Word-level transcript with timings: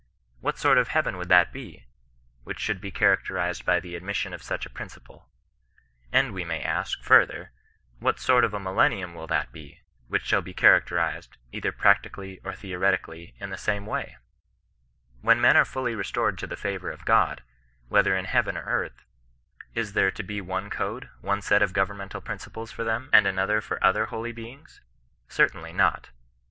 What 0.39 0.57
sort 0.57 0.79
of 0.79 0.87
heaven 0.87 1.15
would 1.17 1.29
that 1.29 1.53
be, 1.53 1.85
which 2.43 2.59
should 2.59 2.81
be 2.81 2.89
characterized 2.89 3.63
by 3.65 3.79
the 3.79 3.95
admission 3.95 4.33
of 4.33 4.41
such 4.41 4.65
a 4.65 4.69
principle? 4.71 5.29
And 6.11 6.33
we 6.33 6.43
may 6.43 6.63
ask, 6.63 7.03
further, 7.03 7.51
what 7.99 8.19
sort 8.19 8.43
of 8.43 8.51
9bmiUennium 8.51 9.13
will 9.13 9.27
that 9.27 9.51
be, 9.51 9.81
which 10.07 10.25
shall 10.25 10.41
be 10.41 10.55
characterized^ 10.55 11.27
either 11.51 11.71
piSLeticaiily 11.71 12.39
or 12.43 12.55
theoretically, 12.55 13.35
in 13.39 13.51
the 13.51 13.59
same 13.59 13.85
way 13.85 13.99
I 13.99 14.03
CHRISTIAN 14.07 14.21
NON 14.41 14.85
BBSISTANGE. 14.87 15.21
139 15.21 15.27
When 15.27 15.41
men 15.41 15.57
are 15.57 15.71
fully 15.71 15.93
restored 15.93 16.37
to 16.39 16.47
the 16.47 16.57
favour 16.57 16.89
of 16.89 17.05
God, 17.05 17.43
whe 17.89 18.01
ther 18.03 18.15
in 18.15 18.25
heaven 18.25 18.57
or 18.57 18.63
earth, 18.63 19.03
is 19.75 19.93
there 19.93 20.09
to 20.09 20.23
be 20.23 20.41
one 20.41 20.71
code, 20.71 21.11
one 21.19 21.43
set 21.43 21.61
of 21.61 21.73
governmental 21.73 22.21
principles 22.21 22.71
for 22.71 22.83
them, 22.83 23.11
and 23.13 23.27
another 23.27 23.61
for 23.61 23.77
other 23.83 24.07
holy 24.07 24.31
beings 24.31 24.81
1 25.25 25.29
Certainly 25.35 25.73
not. 25.73 26.09